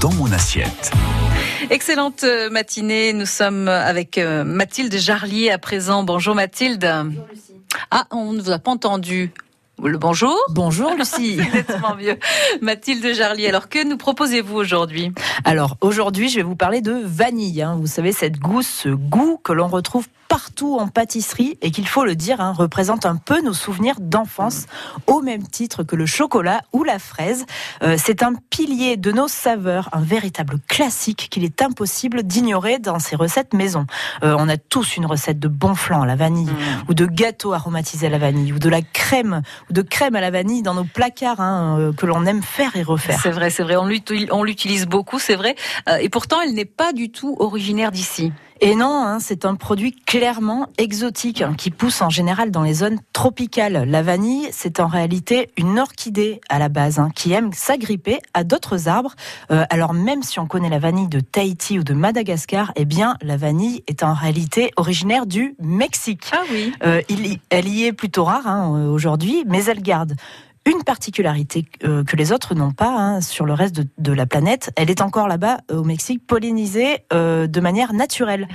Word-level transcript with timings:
dans 0.00 0.12
mon 0.12 0.30
assiette. 0.32 0.92
Excellente 1.70 2.24
euh, 2.24 2.50
matinée. 2.50 3.12
Nous 3.12 3.26
sommes 3.26 3.68
avec 3.68 4.18
euh, 4.18 4.44
Mathilde 4.44 4.94
Jarlier 4.96 5.50
à 5.50 5.58
présent. 5.58 6.02
Bonjour 6.02 6.34
Mathilde. 6.34 6.88
Bonjour 7.04 7.26
Lucie. 7.30 7.54
Ah, 7.90 8.06
on 8.10 8.32
ne 8.32 8.40
vous 8.40 8.50
a 8.50 8.58
pas 8.58 8.70
entendu. 8.70 9.32
Le 9.82 9.96
bonjour. 9.96 10.36
Bonjour 10.50 10.92
Lucie. 10.98 11.38
mieux. 11.98 12.18
Mathilde 12.60 13.14
Jarlier. 13.14 13.48
Alors 13.48 13.68
que 13.68 13.86
nous 13.86 13.96
proposez-vous 13.96 14.56
aujourd'hui? 14.56 15.12
Alors 15.44 15.76
aujourd'hui, 15.80 16.28
je 16.28 16.36
vais 16.36 16.42
vous 16.42 16.56
parler 16.56 16.80
de 16.80 17.00
vanille. 17.04 17.62
Hein. 17.62 17.76
Vous 17.78 17.86
savez 17.86 18.12
cette 18.12 18.38
gousse, 18.38 18.66
ce 18.66 18.88
goût 18.88 19.38
que 19.42 19.52
l'on 19.52 19.68
retrouve 19.68 20.08
partout 20.28 20.76
en 20.78 20.88
pâtisserie 20.88 21.58
et 21.62 21.70
qu'il 21.70 21.88
faut 21.88 22.04
le 22.04 22.14
dire, 22.14 22.40
hein, 22.40 22.52
représente 22.52 23.06
un 23.06 23.16
peu 23.16 23.40
nos 23.40 23.54
souvenirs 23.54 23.96
d'enfance, 23.98 24.66
au 25.06 25.22
même 25.22 25.46
titre 25.46 25.82
que 25.82 25.96
le 25.96 26.06
chocolat 26.06 26.60
ou 26.72 26.84
la 26.84 26.98
fraise. 26.98 27.46
Euh, 27.82 27.96
c'est 27.98 28.22
un 28.22 28.34
pilier 28.50 28.96
de 28.96 29.10
nos 29.10 29.28
saveurs, 29.28 29.88
un 29.92 30.02
véritable 30.02 30.58
classique 30.68 31.28
qu'il 31.30 31.44
est 31.44 31.62
impossible 31.62 32.22
d'ignorer 32.22 32.78
dans 32.78 32.98
ces 32.98 33.16
recettes 33.16 33.54
maison. 33.54 33.86
Euh, 34.22 34.36
on 34.38 34.48
a 34.48 34.58
tous 34.58 34.96
une 34.96 35.06
recette 35.06 35.38
de 35.38 35.48
bon 35.48 35.74
flan 35.74 36.02
à 36.02 36.06
la 36.06 36.16
vanille, 36.16 36.46
mmh. 36.46 36.90
ou 36.90 36.94
de 36.94 37.06
gâteau 37.06 37.54
aromatisé 37.54 38.06
à 38.06 38.10
la 38.10 38.18
vanille, 38.18 38.52
ou 38.52 38.58
de 38.58 38.68
la 38.68 38.82
crème, 38.82 39.42
de 39.70 39.82
crème 39.82 40.16
à 40.16 40.20
la 40.20 40.30
vanille 40.30 40.62
dans 40.62 40.74
nos 40.74 40.84
placards 40.84 41.40
hein, 41.40 41.78
euh, 41.78 41.92
que 41.92 42.06
l'on 42.06 42.26
aime 42.26 42.42
faire 42.42 42.76
et 42.76 42.82
refaire. 42.82 43.20
C'est 43.22 43.30
vrai, 43.30 43.50
c'est 43.50 43.62
vrai, 43.62 43.76
on 43.76 44.42
l'utilise 44.42 44.86
beaucoup, 44.86 45.18
c'est 45.18 45.36
vrai. 45.36 45.54
et 46.00 46.08
pourtant, 46.08 46.40
elle 46.40 46.54
n'est 46.54 46.64
pas 46.64 46.92
du 46.92 47.10
tout 47.10 47.36
originaire 47.38 47.92
d'ici. 47.92 48.32
Et 48.60 48.74
non, 48.74 49.04
hein, 49.04 49.18
c'est 49.20 49.44
un 49.44 49.54
produit 49.54 49.92
clairement 49.92 50.66
exotique 50.78 51.42
hein, 51.42 51.54
qui 51.56 51.70
pousse 51.70 52.02
en 52.02 52.10
général 52.10 52.50
dans 52.50 52.64
les 52.64 52.74
zones 52.74 52.98
tropicales. 53.12 53.88
La 53.88 54.02
vanille, 54.02 54.48
c'est 54.50 54.80
en 54.80 54.88
réalité 54.88 55.50
une 55.56 55.78
orchidée 55.78 56.40
à 56.48 56.58
la 56.58 56.68
base 56.68 56.98
hein, 56.98 57.10
qui 57.14 57.32
aime 57.32 57.52
s'agripper 57.52 58.18
à 58.34 58.42
d'autres 58.42 58.88
arbres. 58.88 59.14
Euh, 59.52 59.64
alors 59.70 59.94
même 59.94 60.24
si 60.24 60.40
on 60.40 60.46
connaît 60.46 60.70
la 60.70 60.80
vanille 60.80 61.06
de 61.06 61.20
Tahiti 61.20 61.78
ou 61.78 61.84
de 61.84 61.94
Madagascar, 61.94 62.72
eh 62.74 62.84
bien 62.84 63.16
la 63.22 63.36
vanille 63.36 63.84
est 63.86 64.02
en 64.02 64.12
réalité 64.12 64.72
originaire 64.76 65.26
du 65.26 65.54
Mexique. 65.60 66.24
Ah 66.32 66.42
oui. 66.50 66.72
Euh, 66.82 67.00
il, 67.08 67.38
elle 67.50 67.68
y 67.68 67.84
est 67.84 67.92
plutôt 67.92 68.24
rare 68.24 68.72
aujourd'hui, 68.72 69.44
mais 69.46 69.64
elle 69.66 69.82
garde 69.82 70.14
une 70.68 70.84
particularité 70.84 71.64
euh, 71.84 72.04
que 72.04 72.14
les 72.16 72.30
autres 72.30 72.54
n'ont 72.54 72.72
pas 72.72 72.90
hein, 72.90 73.20
sur 73.22 73.46
le 73.46 73.54
reste 73.54 73.80
de, 73.96 74.12
la 74.12 74.26
planète. 74.26 74.70
Elle 74.76 74.90
est 74.90 75.00
encore 75.00 75.26
là-bas 75.26 75.58
euh, 75.70 75.78
au 75.78 75.84
Mexique 75.84 76.26
pollinisée 76.26 77.04
euh, 77.12 77.46
de 77.46 77.60
manière 77.60 77.94
naturelle. 77.94 78.48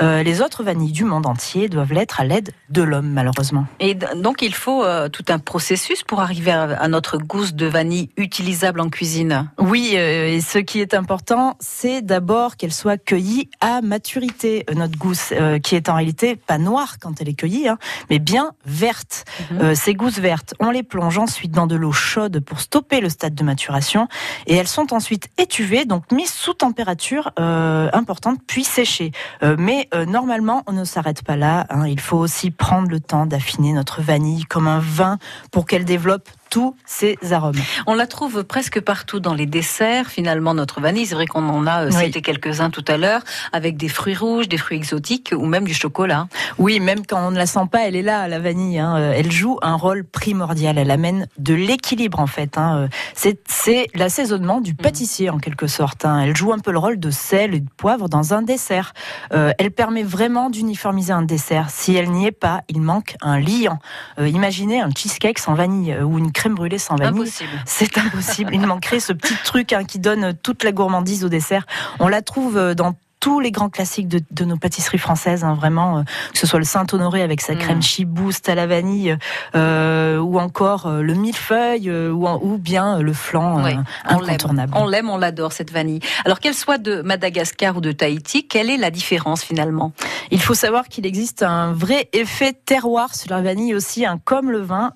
les 0.00 0.40
autres 0.40 0.62
vanilles 0.62 0.92
du 0.92 1.04
monde 1.04 1.26
entier 1.26 1.68
doivent 1.68 1.92
l'être 1.92 2.20
à 2.20 2.24
l'aide 2.24 2.50
de 2.70 2.82
l'homme 2.82 3.10
malheureusement. 3.10 3.66
Et 3.80 3.94
donc 3.94 4.42
il 4.42 4.54
faut 4.54 4.84
tout 5.12 5.24
un 5.28 5.38
processus 5.38 6.02
pour 6.02 6.20
arriver 6.20 6.52
à, 6.52 6.88
notre 6.88 7.18
gousse 7.18 7.54
de 7.54 7.66
vanille 7.66 8.10
utilisable 8.16 8.80
en 8.80 8.88
cuisine. 8.88 9.50
Oui, 9.58 9.94
et 9.94 10.40
ce 10.40 10.58
qui 10.58 10.80
est 10.80 10.94
important, 10.94 11.56
c'est 11.60 12.02
d'abord 12.02 12.56
qu'elle 12.56 12.72
soit 12.72 12.96
cueillie 12.96 13.50
à 13.60 13.80
maturité. 13.80 14.64
Notre 14.74 14.98
gousse, 14.98 15.32
qui 15.62 15.74
est 15.74 15.88
en 15.88 15.94
réalité 15.94 16.36
pas 16.36 16.58
noire 16.58 16.98
quand 17.00 17.20
elle 17.20 17.28
est 17.28 17.34
cueillie, 17.34 17.68
hein, 17.68 17.78
mais 18.10 18.18
bien 18.18 18.52
verte. 18.64 19.24
Mhm. 19.50 19.74
ces 19.74 19.94
gousses 19.94 20.18
vertes, 20.18 20.54
on 20.60 20.70
les 20.70 20.82
plonge 20.82 21.18
ensuite 21.18 21.52
dans 21.52 21.57
de 21.66 21.76
l'eau 21.76 21.92
chaude 21.92 22.40
pour 22.40 22.60
stopper 22.60 23.00
le 23.00 23.08
stade 23.08 23.34
de 23.34 23.42
maturation 23.42 24.08
et 24.46 24.54
elles 24.54 24.68
sont 24.68 24.92
ensuite 24.92 25.28
étuvées, 25.38 25.84
donc 25.84 26.10
mises 26.12 26.32
sous 26.32 26.54
température 26.54 27.32
euh, 27.38 27.88
importante 27.92 28.38
puis 28.46 28.64
séchées. 28.64 29.12
Euh, 29.42 29.56
mais 29.58 29.88
euh, 29.94 30.04
normalement, 30.06 30.62
on 30.66 30.72
ne 30.72 30.84
s'arrête 30.84 31.22
pas 31.22 31.36
là. 31.36 31.66
Hein. 31.70 31.86
Il 31.86 32.00
faut 32.00 32.18
aussi 32.18 32.50
prendre 32.50 32.88
le 32.88 33.00
temps 33.00 33.26
d'affiner 33.26 33.72
notre 33.72 34.02
vanille 34.02 34.44
comme 34.44 34.68
un 34.68 34.80
vin 34.80 35.18
pour 35.50 35.66
qu'elle 35.66 35.84
développe 35.84 36.28
tous 36.50 36.74
ces 36.86 37.18
arômes. 37.30 37.56
On 37.86 37.94
la 37.94 38.06
trouve 38.06 38.44
presque 38.44 38.80
partout 38.80 39.20
dans 39.20 39.34
les 39.34 39.46
desserts, 39.46 40.08
finalement, 40.08 40.54
notre 40.54 40.80
vanille. 40.80 41.06
C'est 41.06 41.14
vrai 41.14 41.26
qu'on 41.26 41.48
en 41.48 41.66
a 41.66 41.84
euh, 41.84 41.90
cité 41.90 42.22
quelques-uns 42.22 42.70
tout 42.70 42.84
à 42.88 42.96
l'heure, 42.96 43.22
avec 43.52 43.76
des 43.76 43.88
fruits 43.88 44.14
rouges, 44.14 44.48
des 44.48 44.56
fruits 44.56 44.76
exotiques 44.76 45.34
ou 45.36 45.46
même 45.46 45.64
du 45.64 45.74
chocolat. 45.74 46.28
Oui, 46.58 46.80
même 46.80 47.06
quand 47.06 47.26
on 47.26 47.30
ne 47.30 47.38
la 47.38 47.46
sent 47.46 47.66
pas, 47.70 47.86
elle 47.86 47.96
est 47.96 48.02
là, 48.02 48.28
la 48.28 48.38
vanille. 48.38 48.78
Hein. 48.78 48.96
Euh, 48.96 49.12
elle 49.14 49.30
joue 49.30 49.58
un 49.62 49.74
rôle 49.74 50.04
primordial. 50.04 50.78
Elle 50.78 50.90
amène 50.90 51.26
de 51.38 51.54
l'équilibre, 51.54 52.20
en 52.20 52.26
fait. 52.26 52.58
Hein. 52.58 52.88
Euh, 53.14 53.32
c'est 53.46 53.86
l'assaisonnement 53.94 54.60
du 54.60 54.74
pâtissier, 54.74 55.30
en 55.30 55.38
quelque 55.38 55.66
sorte. 55.66 56.04
Hein. 56.04 56.20
Elle 56.20 56.36
joue 56.36 56.52
un 56.52 56.58
peu 56.58 56.72
le 56.72 56.78
rôle 56.78 56.98
de 56.98 57.10
sel 57.10 57.54
et 57.54 57.60
de 57.60 57.68
poivre 57.76 58.08
dans 58.08 58.34
un 58.34 58.42
dessert. 58.42 58.92
elle 59.30 59.70
permet 59.70 60.02
vraiment 60.02 60.50
d'uniformiser 60.50 61.12
un 61.12 61.22
dessert. 61.22 61.70
Si 61.70 61.94
elle 61.94 62.10
n'y 62.10 62.26
est 62.26 62.32
pas, 62.32 62.62
il 62.68 62.80
manque 62.80 63.16
un 63.20 63.38
liant. 63.38 63.78
imaginez 64.18 64.80
un 64.80 64.90
cheesecake 64.90 65.38
sans 65.38 65.54
vanille 65.54 65.96
ou 66.02 66.18
une 66.18 66.32
crème 66.38 66.54
brûlée 66.54 66.78
sans 66.78 66.94
vanille. 66.94 67.30
C'est 67.64 67.98
impossible. 67.98 68.50
Il 68.54 68.60
manquerait 68.60 69.00
ce 69.00 69.12
petit 69.12 69.34
truc 69.44 69.72
hein, 69.72 69.84
qui 69.84 69.98
donne 69.98 70.34
toute 70.34 70.62
la 70.62 70.70
gourmandise 70.70 71.24
au 71.24 71.28
dessert. 71.28 71.66
On 71.98 72.06
la 72.06 72.22
trouve 72.22 72.56
euh, 72.56 72.74
dans 72.74 72.94
tous 73.20 73.40
les 73.40 73.50
grands 73.50 73.68
classiques 73.68 74.08
de, 74.08 74.20
de 74.30 74.44
nos 74.44 74.56
pâtisseries 74.56 74.98
françaises, 74.98 75.44
hein, 75.44 75.54
vraiment, 75.54 75.98
euh, 75.98 76.02
que 76.32 76.38
ce 76.38 76.46
soit 76.46 76.58
le 76.58 76.64
Saint-Honoré 76.64 77.22
avec 77.22 77.40
sa 77.40 77.54
crème 77.54 77.78
mm. 77.78 77.82
chibouste 77.82 78.48
à 78.48 78.54
la 78.54 78.66
vanille, 78.66 79.16
euh, 79.54 80.18
ou 80.18 80.38
encore 80.38 80.86
euh, 80.86 81.02
le 81.02 81.14
millefeuille, 81.14 81.90
ou, 81.90 82.26
ou, 82.26 82.58
bien 82.58 83.00
le 83.00 83.12
flan 83.12 83.64
incontournable. 84.04 84.72
On 84.76 84.86
l'aime, 84.86 85.10
on 85.10 85.16
l'adore 85.16 85.52
cette 85.52 85.72
vanille. 85.72 86.00
Alors 86.24 86.40
qu'elle 86.40 86.54
soit 86.54 86.78
de 86.78 87.02
Madagascar 87.02 87.76
ou 87.76 87.80
de 87.80 87.92
Tahiti, 87.92 88.46
quelle 88.46 88.70
est 88.70 88.76
la 88.76 88.90
différence 88.90 89.42
finalement? 89.42 89.92
Il 90.30 90.40
faut 90.40 90.54
savoir 90.54 90.88
qu'il 90.88 91.06
existe 91.06 91.42
un 91.42 91.72
vrai 91.72 92.08
effet 92.12 92.52
terroir 92.52 93.14
sur 93.14 93.30
la 93.30 93.42
vanille 93.42 93.74
aussi, 93.74 94.04
hein, 94.06 94.20
comme 94.24 94.50
le 94.50 94.60
vin. 94.60 94.92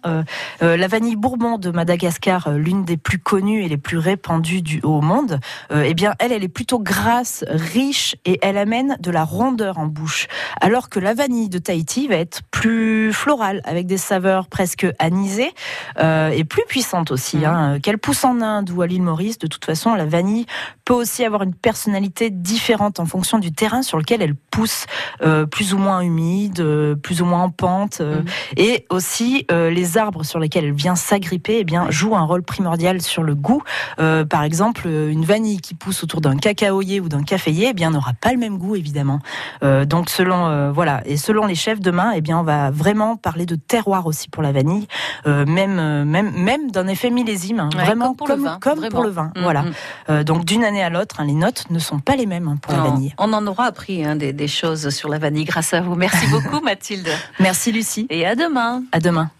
la 0.61 0.89
vanille 0.89 1.17
Bourbon 1.17 1.59
de 1.59 1.71
Madagascar, 1.71 2.51
l'une 2.53 2.85
des 2.85 2.97
plus 2.97 3.19
connues 3.19 3.65
et 3.65 3.69
les 3.69 3.77
plus 3.77 3.99
répandues 3.99 4.63
du, 4.63 4.81
au 4.83 5.01
monde, 5.01 5.41
eh 5.73 5.95
bien 5.95 6.15
elle, 6.19 6.33
elle 6.33 6.45
est 6.45 6.49
plutôt 6.49 6.79
grasse, 6.79 7.45
riche 7.49 8.17
et 8.25 8.39
elle 8.43 8.59
amène 8.59 8.97
de 9.01 9.11
la 9.11 9.25
rondeur 9.25 9.79
en 9.79 9.87
bouche. 9.87 10.27
Alors 10.61 10.89
que 10.89 11.01
la 11.01 11.15
vanille 11.15 11.49
de 11.49 11.59
Tahiti 11.59 12.09
va 12.09 12.17
être 12.17 12.43
plus 12.51 13.13
florale, 13.13 13.61
avec 13.65 13.87
des 13.87 13.99
saveurs 13.99 14.49
presque 14.49 14.87
anisées 14.99 15.53
euh, 15.99 16.31
et 16.31 16.45
plus 16.45 16.65
puissantes 16.67 17.11
aussi. 17.11 17.39
Mmh. 17.39 17.45
Hein. 17.45 17.81
Qu'elle 17.81 17.99
pousse 17.99 18.25
en 18.25 18.41
Inde 18.41 18.71
ou 18.71 18.83
à 18.83 18.87
l'île 18.87 19.03
Maurice, 19.03 19.39
de 19.39 19.47
toute 19.47 19.65
façon, 19.65 19.95
la 19.95 20.07
vanille 20.07 20.47
peut 20.85 20.95
aussi 20.95 21.25
avoir 21.25 21.43
une 21.43 21.55
personnalité 21.55 22.31
différente 22.31 23.01
en 23.01 23.07
fonction 23.07 23.39
du 23.39 23.53
terrain 23.53 23.83
sur 23.83 23.99
lequel 23.99 24.23
elle 24.23 24.35
pousse, 24.35 24.87
euh, 25.23 25.47
plus 25.47 25.75
ou 25.75 25.79
moins 25.79 26.01
humide, 26.01 26.61
euh, 26.61 26.95
plus 26.95 27.23
ou 27.23 27.25
moins 27.25 27.45
en 27.45 27.51
pente, 27.51 28.01
mmh. 28.01 28.25
et 28.57 28.87
aussi 28.91 29.47
les 29.51 29.99
arbres 29.99 30.25
sur 30.25 30.39
lesquels 30.39 30.65
elle 30.65 30.73
vient 30.73 30.95
s'agripper, 30.95 31.59
eh 31.61 31.65
bien 31.65 31.91
jouent 31.91 32.17
un 32.17 32.25
rôle 32.25 32.43
primordial 32.43 33.01
sur 33.03 33.23
le 33.23 33.35
goût. 33.35 33.63
par 33.97 34.43
exemple, 34.43 34.87
une 34.89 35.25
vanille 35.25 35.61
qui 35.61 35.75
pousse 35.75 36.03
autour 36.03 36.21
d'un 36.21 36.37
cacaoyer 36.37 37.01
ou 37.01 37.09
d'un 37.09 37.23
caféier, 37.23 37.69
eh 37.71 37.73
bien 37.73 37.91
n'aura 37.91 38.13
pas 38.15 38.33
le 38.33 38.39
même 38.39 38.59
goût 38.59 38.77
évidemment. 38.77 39.21
Euh, 39.63 39.85
donc 39.85 40.11
selon 40.11 40.47
euh, 40.47 40.73
voilà 40.73 41.03
et 41.05 41.17
selon 41.17 41.47
les 41.47 41.55
chefs 41.55 41.81
demain, 41.81 42.13
eh 42.15 42.21
bien 42.21 42.39
on 42.39 42.43
va 42.43 42.71
vraiment 42.71 43.17
parler 43.17 43.47
de 43.47 43.55
terroir 43.55 44.07
aussi 44.07 44.29
pour 44.29 44.43
la 44.43 44.53
vanille, 44.53 44.87
euh, 45.27 45.47
même 45.47 46.05
même 46.05 46.33
même 46.33 46.71
d'un 46.71 46.89
effet 46.89 47.11
millésime, 47.11 47.61
hein. 47.61 47.69
vraiment 47.73 48.15
comme 48.15 48.17
pour 48.17 48.29
le 48.29 48.35
vin. 48.37 48.59
Comme 48.61 48.89
pour 48.89 49.03
le 49.03 49.11
vin 49.11 49.33
mm, 49.37 49.43
voilà. 49.43 49.65
Mm. 50.09 50.23
donc 50.25 50.45
d'une 50.45 50.65
année 50.65 50.83
à 50.83 50.91
l'autre, 50.91 51.17
hein, 51.21 51.25
les 51.25 51.35
notes 51.35 51.71
ne 51.71 51.79
sont 51.79 51.99
pas 51.99 52.17
les 52.17 52.27
mêmes 52.27 52.49
hein, 52.49 52.57
pour 52.61 52.73
la 52.73 52.83
vanille. 52.83 53.15
On 53.19 53.33
en 53.33 53.47
aura 53.47 53.65
appris 53.65 54.05
des, 54.17 54.33
des 54.33 54.49
choses 54.49 54.89
sur 54.91 55.09
grâce 55.45 55.75
à 55.75 55.81
vous. 55.81 55.95
Merci 55.95 56.27
beaucoup 56.29 56.61
Mathilde. 56.65 57.09
Merci 57.41 57.73
Lucie. 57.73 58.07
Et 58.11 58.27
à 58.27 58.35
demain. 58.35 58.83
À 58.93 59.01
demain. 59.01 59.31